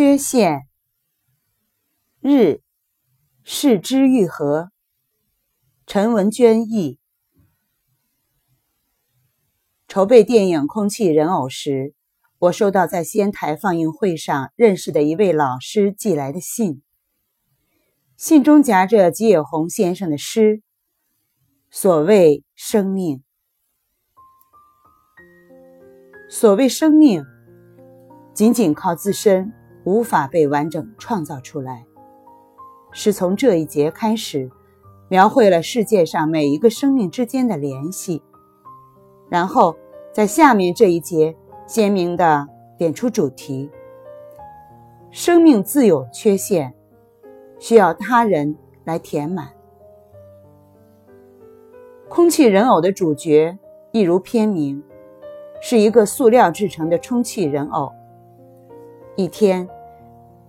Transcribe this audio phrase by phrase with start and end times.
[0.00, 0.66] 缺陷。
[2.20, 2.62] 日，
[3.44, 4.70] 视之愈合。
[5.86, 6.98] 陈文娟译。
[9.86, 11.92] 筹备电影《空气人偶》时，
[12.38, 16.82] 我收到在仙台放映会上认识的一位老师寄来的信，
[18.16, 20.62] 信中夹着吉野弘先生的诗
[21.70, 23.22] ：“所谓生命，
[26.30, 27.22] 所谓生命。”
[28.32, 29.52] 仅仅靠自身
[29.84, 31.86] 无法被完整创造出来，
[32.92, 34.50] 是从这一节开始，
[35.08, 38.22] 描绘了世界上每一个生命之间的联系，
[39.28, 39.76] 然后
[40.12, 41.34] 在下面这一节
[41.66, 42.46] 鲜明地
[42.76, 43.70] 点出主题：
[45.10, 46.74] 生命自有缺陷，
[47.58, 49.48] 需要他人来填满。
[52.08, 53.56] 空气人偶的主角，
[53.92, 54.82] 一如片名，
[55.62, 57.92] 是一个塑料制成的充气人偶。
[59.20, 59.68] 一天，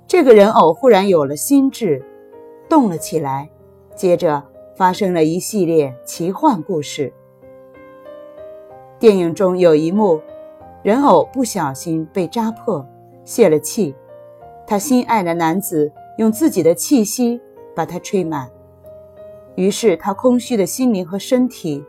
[0.07, 2.01] 这个人偶忽然有了心智，
[2.70, 3.49] 动了起来。
[3.93, 4.41] 接着
[4.77, 7.12] 发生了一系列奇幻故事。
[8.98, 10.21] 电影中有一幕，
[10.84, 12.87] 人偶不小心被扎破，
[13.26, 13.93] 泄了气。
[14.65, 17.41] 他心爱的男子用自己的气息
[17.76, 18.49] 把它吹满，
[19.55, 21.84] 于是他空虚的心灵和身体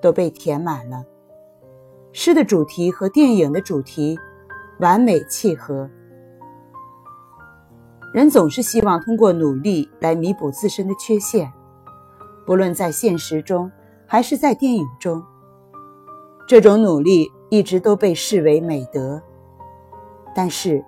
[0.00, 1.04] 都被填满了。
[2.12, 4.16] 诗的主题和电影的主题
[4.78, 5.90] 完美契合。
[8.12, 11.52] 人总是希望通过努力来弥补自身的缺陷，
[12.46, 13.70] 不论在现实中
[14.06, 15.22] 还是在电影中，
[16.46, 19.22] 这种努力一直都被视为美德。
[20.34, 20.82] 但是，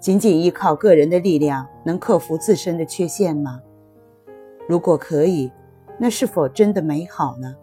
[0.00, 3.60] 仅仅依靠个人的力量能克服自身的缺陷吗？
[4.68, 5.52] 如果可以，
[5.98, 7.54] 那是否真的美好呢？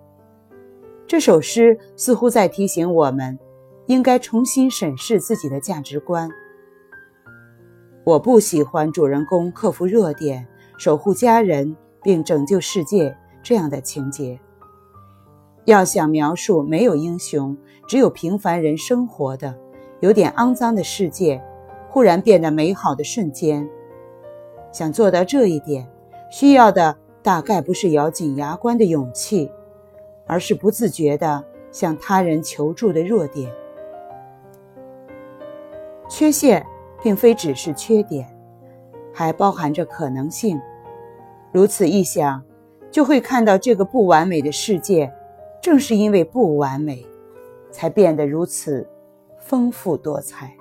[1.06, 3.38] 这首诗似乎在提醒我们，
[3.88, 6.30] 应该重新审视自己的价值观。
[8.06, 10.46] 我不喜欢主人公克服弱点、
[10.78, 14.38] 守护家人并拯救世界这样的情节。
[15.64, 17.58] 要想描述没有英雄、
[17.88, 19.58] 只有平凡人生活的
[20.02, 21.42] 有点肮脏的世界，
[21.88, 23.70] 忽然变得美好的瞬间，
[24.74, 25.90] 想做到这一点，
[26.30, 29.50] 需要的大概不是咬紧牙关的勇气，
[30.28, 31.42] 而是不自觉地
[31.72, 33.50] 向他人求助的弱点、
[36.10, 36.66] 缺陷。
[37.04, 38.26] 并非只是缺点，
[39.14, 40.60] 还包含着可能性。
[41.52, 42.42] 如此一想，
[42.90, 45.14] 就会看到这个不完美的世界，
[45.62, 47.06] 正是因为不完美，
[47.70, 48.88] 才变得如此
[49.38, 50.56] 丰富多彩。